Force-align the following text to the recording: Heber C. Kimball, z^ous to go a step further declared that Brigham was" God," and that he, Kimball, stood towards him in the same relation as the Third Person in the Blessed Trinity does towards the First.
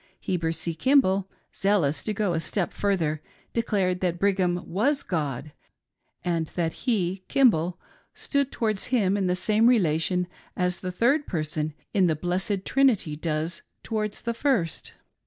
Heber 0.19 0.51
C. 0.51 0.73
Kimball, 0.73 1.29
z^ous 1.53 2.03
to 2.05 2.11
go 2.15 2.33
a 2.33 2.39
step 2.39 2.73
further 2.73 3.21
declared 3.53 3.99
that 3.99 4.17
Brigham 4.17 4.63
was" 4.65 5.03
God," 5.03 5.51
and 6.25 6.47
that 6.55 6.73
he, 6.89 7.23
Kimball, 7.27 7.79
stood 8.15 8.51
towards 8.51 8.85
him 8.85 9.15
in 9.15 9.27
the 9.27 9.35
same 9.35 9.67
relation 9.67 10.25
as 10.57 10.79
the 10.79 10.91
Third 10.91 11.27
Person 11.27 11.75
in 11.93 12.07
the 12.07 12.15
Blessed 12.15 12.65
Trinity 12.65 13.15
does 13.15 13.61
towards 13.83 14.23
the 14.23 14.33
First. 14.33 14.93